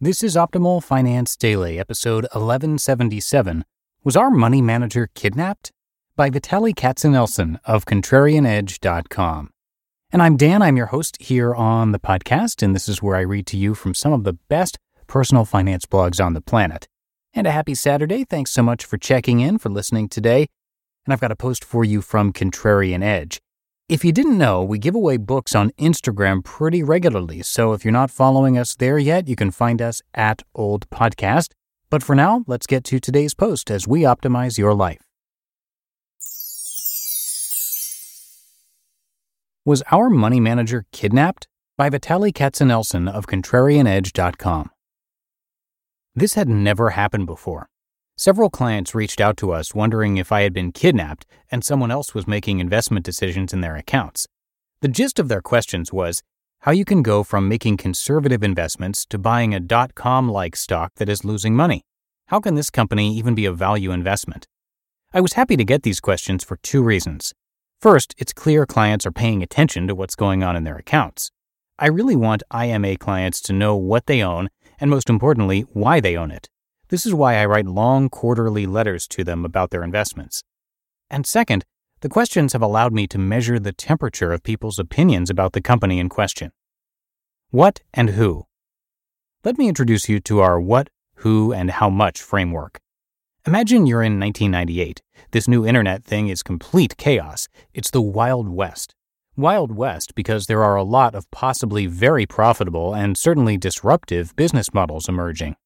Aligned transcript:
This 0.00 0.24
is 0.24 0.34
Optimal 0.34 0.82
Finance 0.82 1.36
Daily, 1.36 1.78
episode 1.78 2.24
1177. 2.32 3.64
Was 4.02 4.16
our 4.16 4.28
money 4.28 4.60
manager 4.60 5.08
kidnapped? 5.14 5.70
By 6.16 6.30
Vitaly 6.30 6.74
Katsenelson 6.74 7.60
of 7.64 7.84
ContrarianEdge.com. 7.84 9.50
And 10.10 10.20
I'm 10.20 10.36
Dan, 10.36 10.62
I'm 10.62 10.76
your 10.76 10.86
host 10.86 11.16
here 11.20 11.54
on 11.54 11.92
the 11.92 12.00
podcast, 12.00 12.60
and 12.60 12.74
this 12.74 12.88
is 12.88 13.02
where 13.02 13.14
I 13.14 13.20
read 13.20 13.46
to 13.46 13.56
you 13.56 13.76
from 13.76 13.94
some 13.94 14.12
of 14.12 14.24
the 14.24 14.32
best 14.48 14.78
personal 15.06 15.44
finance 15.44 15.86
blogs 15.86 16.22
on 16.22 16.34
the 16.34 16.40
planet. 16.40 16.88
And 17.32 17.46
a 17.46 17.52
happy 17.52 17.76
Saturday. 17.76 18.24
Thanks 18.24 18.50
so 18.50 18.64
much 18.64 18.84
for 18.84 18.98
checking 18.98 19.38
in, 19.38 19.58
for 19.58 19.68
listening 19.68 20.08
today. 20.08 20.48
And 21.06 21.12
I've 21.12 21.20
got 21.20 21.30
a 21.32 21.36
post 21.36 21.64
for 21.64 21.84
you 21.84 22.02
from 22.02 22.32
Contrarian 22.32 23.04
Edge. 23.04 23.40
If 23.86 24.02
you 24.02 24.12
didn't 24.12 24.38
know, 24.38 24.64
we 24.64 24.78
give 24.78 24.94
away 24.94 25.18
books 25.18 25.54
on 25.54 25.70
Instagram 25.72 26.42
pretty 26.42 26.82
regularly, 26.82 27.42
so 27.42 27.74
if 27.74 27.84
you're 27.84 27.92
not 27.92 28.10
following 28.10 28.56
us 28.56 28.74
there 28.74 28.98
yet, 28.98 29.28
you 29.28 29.36
can 29.36 29.50
find 29.50 29.82
us 29.82 30.00
at 30.14 30.42
Old 30.54 30.88
Podcast. 30.88 31.48
But 31.90 32.02
for 32.02 32.14
now, 32.14 32.44
let's 32.46 32.66
get 32.66 32.82
to 32.84 32.98
today's 32.98 33.34
post 33.34 33.70
as 33.70 33.86
we 33.86 34.00
optimize 34.00 34.56
your 34.56 34.72
life. 34.72 35.02
Was 39.66 39.82
our 39.92 40.08
money 40.08 40.40
manager 40.40 40.86
kidnapped? 40.90 41.46
By 41.76 41.90
Vitaly 41.90 42.32
Katsenelson 42.32 43.10
of 43.10 43.26
ContrarianEdge.com. 43.26 44.70
This 46.14 46.34
had 46.34 46.48
never 46.48 46.90
happened 46.90 47.26
before. 47.26 47.68
Several 48.16 48.48
clients 48.48 48.94
reached 48.94 49.20
out 49.20 49.36
to 49.38 49.50
us 49.50 49.74
wondering 49.74 50.18
if 50.18 50.30
I 50.30 50.42
had 50.42 50.52
been 50.52 50.70
kidnapped 50.70 51.26
and 51.50 51.64
someone 51.64 51.90
else 51.90 52.14
was 52.14 52.28
making 52.28 52.60
investment 52.60 53.04
decisions 53.04 53.52
in 53.52 53.60
their 53.60 53.74
accounts. 53.74 54.28
The 54.82 54.88
gist 54.88 55.18
of 55.18 55.28
their 55.28 55.42
questions 55.42 55.92
was 55.92 56.22
how 56.60 56.70
you 56.70 56.84
can 56.84 57.02
go 57.02 57.24
from 57.24 57.48
making 57.48 57.76
conservative 57.76 58.44
investments 58.44 59.04
to 59.06 59.18
buying 59.18 59.52
a 59.52 59.58
dot 59.58 59.96
com 59.96 60.28
like 60.28 60.54
stock 60.54 60.92
that 60.96 61.08
is 61.08 61.24
losing 61.24 61.56
money. 61.56 61.82
How 62.28 62.38
can 62.38 62.54
this 62.54 62.70
company 62.70 63.12
even 63.16 63.34
be 63.34 63.46
a 63.46 63.52
value 63.52 63.90
investment? 63.90 64.46
I 65.12 65.20
was 65.20 65.32
happy 65.32 65.56
to 65.56 65.64
get 65.64 65.82
these 65.82 66.00
questions 66.00 66.44
for 66.44 66.56
two 66.58 66.84
reasons. 66.84 67.34
First, 67.80 68.14
it's 68.16 68.32
clear 68.32 68.64
clients 68.64 69.04
are 69.06 69.12
paying 69.12 69.42
attention 69.42 69.88
to 69.88 69.94
what's 69.94 70.14
going 70.14 70.44
on 70.44 70.54
in 70.54 70.62
their 70.62 70.76
accounts. 70.76 71.32
I 71.80 71.88
really 71.88 72.16
want 72.16 72.44
IMA 72.54 72.96
clients 72.96 73.40
to 73.42 73.52
know 73.52 73.74
what 73.74 74.06
they 74.06 74.22
own 74.22 74.50
and, 74.78 74.88
most 74.88 75.10
importantly, 75.10 75.62
why 75.72 75.98
they 75.98 76.16
own 76.16 76.30
it. 76.30 76.48
This 76.88 77.06
is 77.06 77.14
why 77.14 77.36
I 77.36 77.46
write 77.46 77.66
long 77.66 78.08
quarterly 78.08 78.66
letters 78.66 79.06
to 79.08 79.24
them 79.24 79.44
about 79.44 79.70
their 79.70 79.82
investments. 79.82 80.42
And 81.10 81.26
second, 81.26 81.64
the 82.00 82.08
questions 82.08 82.52
have 82.52 82.62
allowed 82.62 82.92
me 82.92 83.06
to 83.06 83.18
measure 83.18 83.58
the 83.58 83.72
temperature 83.72 84.32
of 84.32 84.42
people's 84.42 84.78
opinions 84.78 85.30
about 85.30 85.52
the 85.52 85.62
company 85.62 85.98
in 85.98 86.08
question. 86.08 86.52
What 87.50 87.80
and 87.94 88.10
who? 88.10 88.46
Let 89.44 89.58
me 89.58 89.68
introduce 89.68 90.08
you 90.08 90.20
to 90.20 90.40
our 90.40 90.60
what, 90.60 90.90
who, 91.16 91.52
and 91.52 91.70
how 91.70 91.88
much 91.88 92.20
framework. 92.20 92.80
Imagine 93.46 93.86
you're 93.86 94.02
in 94.02 94.18
1998. 94.18 95.02
This 95.30 95.46
new 95.46 95.66
internet 95.66 96.02
thing 96.04 96.28
is 96.28 96.42
complete 96.42 96.96
chaos. 96.96 97.48
It's 97.72 97.90
the 97.90 98.02
Wild 98.02 98.48
West. 98.48 98.94
Wild 99.36 99.72
West 99.72 100.14
because 100.14 100.46
there 100.46 100.62
are 100.62 100.76
a 100.76 100.82
lot 100.82 101.14
of 101.14 101.30
possibly 101.30 101.86
very 101.86 102.24
profitable 102.24 102.94
and 102.94 103.18
certainly 103.18 103.56
disruptive 103.56 104.34
business 104.36 104.72
models 104.72 105.08
emerging. 105.08 105.56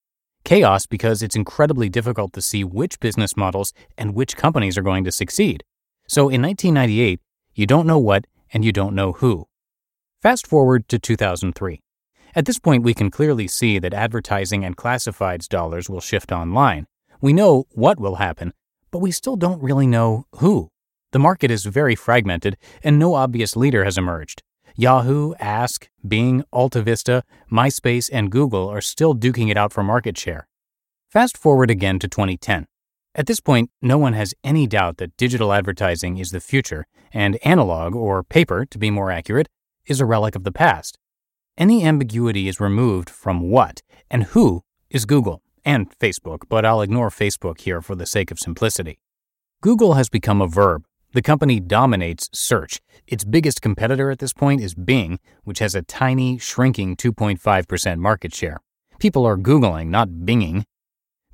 Chaos 0.48 0.86
because 0.86 1.22
it's 1.22 1.36
incredibly 1.36 1.90
difficult 1.90 2.32
to 2.32 2.40
see 2.40 2.64
which 2.64 3.00
business 3.00 3.36
models 3.36 3.74
and 3.98 4.14
which 4.14 4.34
companies 4.34 4.78
are 4.78 4.82
going 4.82 5.04
to 5.04 5.12
succeed. 5.12 5.62
So 6.08 6.30
in 6.30 6.40
1998, 6.40 7.20
you 7.54 7.66
don't 7.66 7.86
know 7.86 7.98
what 7.98 8.24
and 8.50 8.64
you 8.64 8.72
don't 8.72 8.94
know 8.94 9.12
who. 9.12 9.46
Fast 10.22 10.46
forward 10.46 10.88
to 10.88 10.98
2003. 10.98 11.82
At 12.34 12.46
this 12.46 12.58
point, 12.58 12.82
we 12.82 12.94
can 12.94 13.10
clearly 13.10 13.46
see 13.46 13.78
that 13.78 13.92
advertising 13.92 14.64
and 14.64 14.74
classifieds 14.74 15.46
dollars 15.46 15.90
will 15.90 16.00
shift 16.00 16.32
online. 16.32 16.86
We 17.20 17.34
know 17.34 17.66
what 17.72 18.00
will 18.00 18.14
happen, 18.14 18.54
but 18.90 19.00
we 19.00 19.10
still 19.10 19.36
don't 19.36 19.62
really 19.62 19.86
know 19.86 20.24
who. 20.36 20.70
The 21.12 21.18
market 21.18 21.50
is 21.50 21.66
very 21.66 21.94
fragmented 21.94 22.56
and 22.82 22.98
no 22.98 23.12
obvious 23.12 23.54
leader 23.54 23.84
has 23.84 23.98
emerged. 23.98 24.42
Yahoo, 24.80 25.34
Ask, 25.40 25.90
Bing, 26.06 26.44
AltaVista, 26.54 27.22
MySpace, 27.50 28.08
and 28.12 28.30
Google 28.30 28.68
are 28.68 28.80
still 28.80 29.12
duking 29.12 29.50
it 29.50 29.56
out 29.56 29.72
for 29.72 29.82
market 29.82 30.16
share. 30.16 30.46
Fast 31.10 31.36
forward 31.36 31.68
again 31.68 31.98
to 31.98 32.06
2010. 32.06 32.68
At 33.12 33.26
this 33.26 33.40
point, 33.40 33.72
no 33.82 33.98
one 33.98 34.12
has 34.12 34.34
any 34.44 34.68
doubt 34.68 34.98
that 34.98 35.16
digital 35.16 35.52
advertising 35.52 36.18
is 36.18 36.30
the 36.30 36.38
future, 36.38 36.86
and 37.12 37.40
analog, 37.44 37.96
or 37.96 38.22
paper 38.22 38.64
to 38.66 38.78
be 38.78 38.88
more 38.88 39.10
accurate, 39.10 39.48
is 39.86 40.00
a 40.00 40.06
relic 40.06 40.36
of 40.36 40.44
the 40.44 40.52
past. 40.52 40.96
Any 41.56 41.84
ambiguity 41.84 42.46
is 42.46 42.60
removed 42.60 43.10
from 43.10 43.50
what 43.50 43.82
and 44.08 44.26
who 44.26 44.62
is 44.90 45.06
Google 45.06 45.42
and 45.64 45.90
Facebook, 45.98 46.42
but 46.48 46.64
I'll 46.64 46.82
ignore 46.82 47.10
Facebook 47.10 47.62
here 47.62 47.82
for 47.82 47.96
the 47.96 48.06
sake 48.06 48.30
of 48.30 48.38
simplicity. 48.38 49.00
Google 49.60 49.94
has 49.94 50.08
become 50.08 50.40
a 50.40 50.46
verb 50.46 50.84
the 51.12 51.22
company 51.22 51.58
dominates 51.60 52.28
search. 52.32 52.80
Its 53.06 53.24
biggest 53.24 53.62
competitor 53.62 54.10
at 54.10 54.18
this 54.18 54.32
point 54.32 54.60
is 54.60 54.74
Bing, 54.74 55.18
which 55.44 55.58
has 55.60 55.74
a 55.74 55.82
tiny, 55.82 56.38
shrinking 56.38 56.96
2.5% 56.96 57.98
market 57.98 58.34
share. 58.34 58.58
People 58.98 59.24
are 59.24 59.38
Googling, 59.38 59.88
not 59.88 60.08
Binging. 60.08 60.64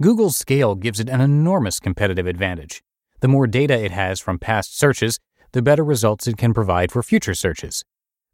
Google's 0.01 0.37
scale 0.37 0.75
gives 0.75 1.01
it 1.01 1.09
an 1.09 1.21
enormous 1.21 1.81
competitive 1.81 2.27
advantage. 2.27 2.83
The 3.21 3.29
more 3.29 3.47
data 3.47 3.79
it 3.79 3.91
has 3.91 4.21
from 4.21 4.39
past 4.39 4.79
searches, 4.79 5.19
the 5.53 5.63
better 5.63 5.85
results 5.85 6.27
it 6.27 6.37
can 6.37 6.53
provide 6.53 6.93
for 6.93 7.03
future 7.03 7.35
searches. 7.35 7.85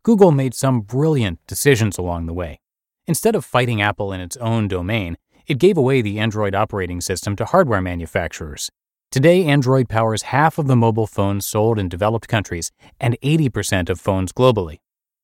Google 0.03 0.33
made 0.33 0.55
some 0.55 0.81
brilliant 0.81 1.39
decisions 1.47 1.99
along 1.99 2.27
the 2.27 2.33
way. 2.34 2.61
Instead 3.06 3.34
of 3.34 3.45
fighting 3.45 3.83
Apple 3.83 4.12
in 4.12 4.21
its 4.21 4.37
own 4.39 4.69
domain, 4.69 5.17
it 5.47 5.59
gave 5.59 5.77
away 5.77 6.00
the 6.00 6.19
Android 6.19 6.55
operating 6.55 7.00
system 7.00 7.37
to 7.37 7.45
hardware 7.45 7.81
manufacturers. 7.81 8.71
Today, 9.10 9.44
Android 9.44 9.88
powers 9.88 10.22
half 10.22 10.56
of 10.56 10.69
the 10.69 10.76
mobile 10.76 11.08
phones 11.08 11.44
sold 11.44 11.81
in 11.81 11.88
developed 11.88 12.29
countries 12.29 12.70
and 13.00 13.19
80% 13.25 13.90
of 13.90 13.99
phones 13.99 14.32
globally. 14.32 14.79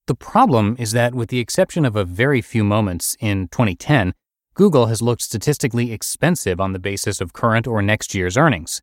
The 0.08 0.16
problem 0.16 0.75
is 0.76 0.90
that, 0.90 1.14
with 1.14 1.28
the 1.28 1.38
exception 1.38 1.84
of 1.84 1.94
a 1.94 2.05
very 2.05 2.43
few 2.43 2.64
moments 2.64 3.16
in 3.20 3.46
2010, 3.46 4.12
Google 4.55 4.87
has 4.87 5.02
looked 5.02 5.22
statistically 5.22 5.93
expensive 5.93 6.61
on 6.61 6.72
the 6.72 6.81
basis 6.81 7.20
of 7.20 7.32
current 7.32 7.69
or 7.69 7.81
next 7.81 8.12
year's 8.12 8.37
earnings. 8.37 8.82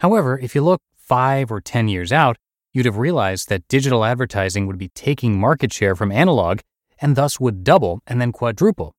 However, 0.00 0.36
if 0.36 0.56
you 0.56 0.62
look 0.62 0.82
five 0.96 1.52
or 1.52 1.60
10 1.60 1.86
years 1.86 2.10
out, 2.10 2.36
you'd 2.72 2.86
have 2.86 2.98
realized 2.98 3.50
that 3.50 3.68
digital 3.68 4.04
advertising 4.04 4.66
would 4.66 4.78
be 4.78 4.88
taking 4.88 5.38
market 5.38 5.72
share 5.72 5.94
from 5.94 6.10
analog 6.10 6.58
and 7.00 7.14
thus 7.14 7.38
would 7.38 7.62
double 7.62 8.00
and 8.04 8.20
then 8.20 8.32
quadruple. 8.32 8.96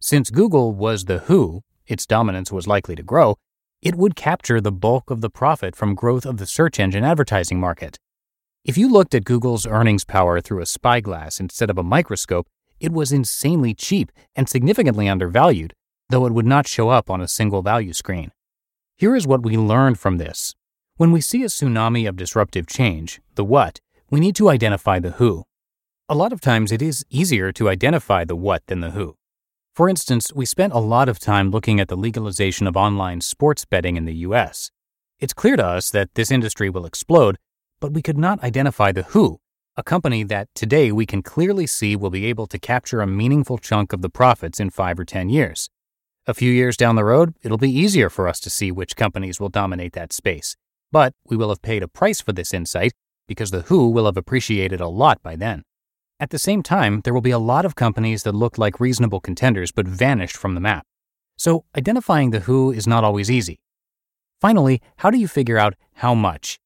Since 0.00 0.30
Google 0.30 0.72
was 0.72 1.04
the 1.04 1.18
who, 1.18 1.60
its 1.86 2.06
dominance 2.06 2.50
was 2.50 2.66
likely 2.66 2.96
to 2.96 3.02
grow, 3.02 3.36
it 3.84 3.94
would 3.96 4.16
capture 4.16 4.62
the 4.62 4.72
bulk 4.72 5.10
of 5.10 5.20
the 5.20 5.28
profit 5.28 5.76
from 5.76 5.94
growth 5.94 6.24
of 6.24 6.38
the 6.38 6.46
search 6.46 6.80
engine 6.80 7.04
advertising 7.04 7.60
market. 7.60 7.98
If 8.64 8.78
you 8.78 8.90
looked 8.90 9.14
at 9.14 9.26
Google's 9.26 9.66
earnings 9.66 10.04
power 10.04 10.40
through 10.40 10.62
a 10.62 10.66
spyglass 10.66 11.38
instead 11.38 11.68
of 11.68 11.76
a 11.76 11.82
microscope, 11.82 12.48
it 12.80 12.92
was 12.92 13.12
insanely 13.12 13.74
cheap 13.74 14.10
and 14.34 14.48
significantly 14.48 15.06
undervalued, 15.06 15.74
though 16.08 16.24
it 16.24 16.32
would 16.32 16.46
not 16.46 16.66
show 16.66 16.88
up 16.88 17.10
on 17.10 17.20
a 17.20 17.28
single 17.28 17.60
value 17.60 17.92
screen. 17.92 18.32
Here 18.96 19.14
is 19.14 19.26
what 19.26 19.42
we 19.42 19.58
learned 19.58 19.98
from 19.98 20.16
this. 20.16 20.54
When 20.96 21.12
we 21.12 21.20
see 21.20 21.42
a 21.42 21.48
tsunami 21.48 22.08
of 22.08 22.16
disruptive 22.16 22.66
change, 22.66 23.20
the 23.34 23.44
what, 23.44 23.80
we 24.08 24.18
need 24.18 24.34
to 24.36 24.48
identify 24.48 24.98
the 24.98 25.12
who. 25.12 25.44
A 26.08 26.14
lot 26.14 26.32
of 26.32 26.40
times 26.40 26.72
it 26.72 26.80
is 26.80 27.04
easier 27.10 27.52
to 27.52 27.68
identify 27.68 28.24
the 28.24 28.36
what 28.36 28.66
than 28.66 28.80
the 28.80 28.92
who. 28.92 29.16
For 29.74 29.88
instance, 29.88 30.32
we 30.32 30.46
spent 30.46 30.72
a 30.72 30.78
lot 30.78 31.08
of 31.08 31.18
time 31.18 31.50
looking 31.50 31.80
at 31.80 31.88
the 31.88 31.96
legalization 31.96 32.68
of 32.68 32.76
online 32.76 33.20
sports 33.20 33.64
betting 33.64 33.96
in 33.96 34.04
the 34.04 34.14
US. 34.28 34.70
It's 35.18 35.32
clear 35.32 35.56
to 35.56 35.66
us 35.66 35.90
that 35.90 36.14
this 36.14 36.30
industry 36.30 36.70
will 36.70 36.86
explode, 36.86 37.38
but 37.80 37.92
we 37.92 38.00
could 38.00 38.16
not 38.16 38.40
identify 38.44 38.92
the 38.92 39.02
who, 39.02 39.40
a 39.76 39.82
company 39.82 40.22
that 40.22 40.46
today 40.54 40.92
we 40.92 41.06
can 41.06 41.24
clearly 41.24 41.66
see 41.66 41.96
will 41.96 42.10
be 42.10 42.26
able 42.26 42.46
to 42.46 42.58
capture 42.60 43.00
a 43.00 43.06
meaningful 43.08 43.58
chunk 43.58 43.92
of 43.92 44.00
the 44.00 44.08
profits 44.08 44.60
in 44.60 44.70
5 44.70 45.00
or 45.00 45.04
10 45.04 45.28
years. 45.28 45.68
A 46.28 46.34
few 46.34 46.52
years 46.52 46.76
down 46.76 46.94
the 46.94 47.04
road, 47.04 47.34
it'll 47.42 47.58
be 47.58 47.76
easier 47.76 48.08
for 48.08 48.28
us 48.28 48.38
to 48.40 48.50
see 48.50 48.70
which 48.70 48.94
companies 48.94 49.40
will 49.40 49.48
dominate 49.48 49.94
that 49.94 50.12
space. 50.12 50.54
But 50.92 51.14
we 51.26 51.36
will 51.36 51.48
have 51.48 51.62
paid 51.62 51.82
a 51.82 51.88
price 51.88 52.20
for 52.20 52.32
this 52.32 52.54
insight 52.54 52.92
because 53.26 53.50
the 53.50 53.62
who 53.62 53.90
will 53.90 54.06
have 54.06 54.16
appreciated 54.16 54.80
a 54.80 54.86
lot 54.86 55.20
by 55.20 55.34
then. 55.34 55.64
At 56.20 56.30
the 56.30 56.38
same 56.38 56.62
time, 56.62 57.00
there 57.02 57.12
will 57.12 57.20
be 57.20 57.32
a 57.32 57.38
lot 57.38 57.64
of 57.64 57.74
companies 57.74 58.22
that 58.22 58.34
looked 58.34 58.56
like 58.56 58.78
reasonable 58.78 59.20
contenders 59.20 59.72
but 59.72 59.88
vanished 59.88 60.36
from 60.36 60.54
the 60.54 60.60
map. 60.60 60.86
So, 61.36 61.64
identifying 61.76 62.30
the 62.30 62.40
who 62.40 62.70
is 62.70 62.86
not 62.86 63.02
always 63.02 63.30
easy. 63.30 63.58
Finally, 64.40 64.80
how 64.98 65.10
do 65.10 65.18
you 65.18 65.26
figure 65.26 65.58
out 65.58 65.74
how 65.94 66.14
much? 66.14 66.60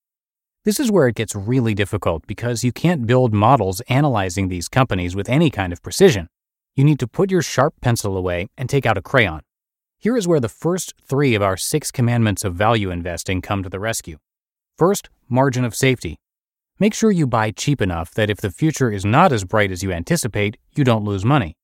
This 0.64 0.78
is 0.78 0.90
where 0.90 1.08
it 1.08 1.14
gets 1.14 1.34
really 1.34 1.72
difficult 1.72 2.26
because 2.26 2.62
you 2.62 2.72
can't 2.72 3.06
build 3.06 3.32
models 3.32 3.80
analyzing 3.88 4.48
these 4.48 4.68
companies 4.68 5.16
with 5.16 5.30
any 5.30 5.48
kind 5.48 5.72
of 5.72 5.82
precision. 5.82 6.28
You 6.76 6.84
need 6.84 6.98
to 7.00 7.06
put 7.06 7.30
your 7.30 7.40
sharp 7.40 7.74
pencil 7.80 8.18
away 8.18 8.48
and 8.58 8.68
take 8.68 8.84
out 8.84 8.98
a 8.98 9.02
crayon. 9.02 9.40
Here 9.98 10.16
is 10.16 10.28
where 10.28 10.40
the 10.40 10.48
first 10.48 10.92
three 11.02 11.34
of 11.34 11.42
our 11.42 11.56
six 11.56 11.90
commandments 11.90 12.44
of 12.44 12.54
value 12.54 12.90
investing 12.90 13.40
come 13.40 13.62
to 13.62 13.70
the 13.70 13.80
rescue. 13.80 14.18
First, 14.76 15.08
margin 15.28 15.64
of 15.64 15.74
safety. 15.74 16.18
Make 16.80 16.94
sure 16.94 17.10
you 17.10 17.26
buy 17.26 17.50
cheap 17.50 17.82
enough 17.82 18.14
that 18.14 18.30
if 18.30 18.40
the 18.40 18.52
future 18.52 18.92
is 18.92 19.04
not 19.04 19.32
as 19.32 19.42
bright 19.42 19.72
as 19.72 19.82
you 19.82 19.90
anticipate, 19.90 20.58
you 20.76 20.84
don't 20.84 21.04
lose 21.04 21.24
money. 21.24 21.56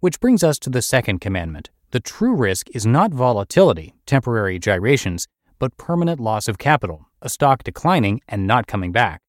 Which 0.00 0.20
brings 0.20 0.42
us 0.42 0.58
to 0.60 0.70
the 0.70 0.80
second 0.80 1.20
commandment. 1.20 1.68
The 1.90 2.00
true 2.00 2.34
risk 2.34 2.68
is 2.74 2.86
not 2.86 3.12
volatility, 3.12 3.92
temporary 4.06 4.58
gyrations, 4.58 5.28
but 5.58 5.76
permanent 5.76 6.18
loss 6.18 6.48
of 6.48 6.56
capital, 6.56 7.04
a 7.20 7.28
stock 7.28 7.62
declining 7.62 8.22
and 8.26 8.46
not 8.46 8.66
coming 8.66 8.90
back. 8.90 9.20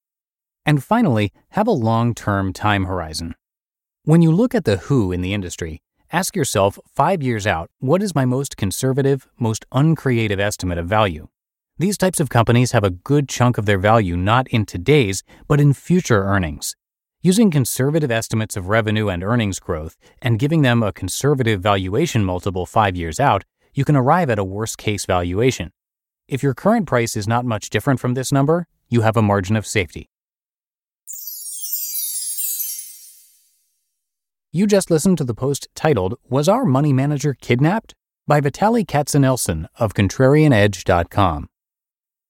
And 0.65 0.81
finally, 0.81 1.33
have 1.49 1.67
a 1.67 1.71
long 1.71 2.15
term 2.15 2.53
time 2.53 2.85
horizon. 2.85 3.35
When 4.03 4.21
you 4.21 4.31
look 4.31 4.55
at 4.55 4.63
the 4.63 4.77
who 4.77 5.11
in 5.11 5.19
the 5.19 5.33
industry, 5.33 5.81
ask 6.13 6.33
yourself 6.33 6.79
five 6.87 7.21
years 7.21 7.45
out 7.45 7.69
what 7.79 8.01
is 8.01 8.15
my 8.15 8.23
most 8.23 8.55
conservative, 8.55 9.27
most 9.37 9.65
uncreative 9.73 10.39
estimate 10.39 10.77
of 10.77 10.87
value? 10.87 11.27
These 11.77 11.97
types 11.97 12.21
of 12.21 12.29
companies 12.29 12.71
have 12.71 12.85
a 12.85 12.89
good 12.89 13.27
chunk 13.27 13.57
of 13.57 13.65
their 13.65 13.77
value 13.77 14.15
not 14.15 14.47
in 14.47 14.65
today's, 14.65 15.23
but 15.45 15.59
in 15.59 15.73
future 15.73 16.23
earnings. 16.23 16.73
Using 17.21 17.51
conservative 17.51 18.09
estimates 18.09 18.55
of 18.55 18.69
revenue 18.69 19.09
and 19.09 19.21
earnings 19.21 19.59
growth 19.59 19.97
and 20.21 20.39
giving 20.39 20.61
them 20.61 20.81
a 20.81 20.93
conservative 20.93 21.59
valuation 21.59 22.23
multiple 22.23 22.65
five 22.65 22.95
years 22.95 23.19
out, 23.19 23.43
you 23.73 23.83
can 23.83 23.97
arrive 23.97 24.29
at 24.29 24.39
a 24.39 24.43
worst 24.43 24.77
case 24.77 25.05
valuation. 25.05 25.73
If 26.29 26.41
your 26.41 26.53
current 26.53 26.87
price 26.87 27.17
is 27.17 27.27
not 27.27 27.43
much 27.43 27.69
different 27.69 27.99
from 27.99 28.13
this 28.13 28.31
number, 28.31 28.67
you 28.87 29.01
have 29.01 29.17
a 29.17 29.21
margin 29.21 29.57
of 29.57 29.67
safety. 29.67 30.07
You 34.53 34.65
just 34.65 34.89
listened 34.89 35.17
to 35.17 35.25
the 35.25 35.33
post 35.33 35.67
titled, 35.75 36.17
Was 36.29 36.47
Our 36.47 36.63
Money 36.63 36.93
Manager 36.93 37.33
Kidnapped? 37.33 37.93
by 38.25 38.39
Vitaly 38.39 38.85
Katsenelson 38.85 39.67
of 39.77 39.93
ContrarianEdge.com. 39.93 41.49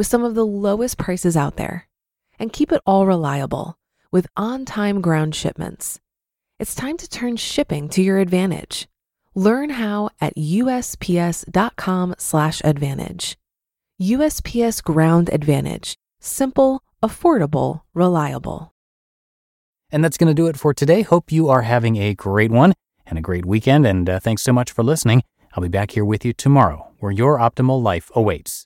with 0.00 0.06
some 0.06 0.24
of 0.24 0.34
the 0.34 0.46
lowest 0.46 0.96
prices 0.96 1.36
out 1.36 1.56
there. 1.56 1.86
And 2.38 2.54
keep 2.54 2.72
it 2.72 2.80
all 2.86 3.06
reliable 3.06 3.76
with 4.10 4.26
on 4.34 4.64
time 4.64 5.02
ground 5.02 5.34
shipments. 5.34 6.00
It's 6.58 6.74
time 6.74 6.96
to 6.96 7.06
turn 7.06 7.36
shipping 7.36 7.90
to 7.90 8.00
your 8.00 8.16
advantage. 8.16 8.88
Learn 9.34 9.68
how 9.68 10.08
at 10.18 10.34
USPS.com/slash 10.36 12.62
advantage. 12.64 13.36
USPS 14.00 14.82
Ground 14.82 15.28
Advantage. 15.30 15.98
Simple, 16.18 16.82
affordable, 17.02 17.82
reliable. 17.92 18.72
And 19.92 20.02
that's 20.02 20.16
going 20.16 20.34
to 20.34 20.42
do 20.42 20.46
it 20.46 20.56
for 20.56 20.72
today. 20.72 21.02
Hope 21.02 21.30
you 21.30 21.50
are 21.50 21.60
having 21.60 21.96
a 21.96 22.14
great 22.14 22.50
one 22.50 22.72
and 23.04 23.18
a 23.18 23.22
great 23.22 23.44
weekend. 23.44 23.86
And 23.86 24.08
uh, 24.08 24.18
thanks 24.18 24.40
so 24.40 24.54
much 24.54 24.72
for 24.72 24.82
listening. 24.82 25.24
I'll 25.52 25.62
be 25.62 25.68
back 25.68 25.90
here 25.90 26.06
with 26.06 26.24
you 26.24 26.32
tomorrow, 26.32 26.88
where 27.00 27.12
your 27.12 27.36
optimal 27.36 27.82
life 27.82 28.10
awaits. 28.14 28.59